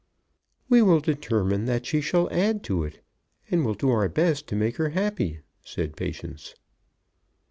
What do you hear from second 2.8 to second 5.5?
it, and will do our best to make her happy,"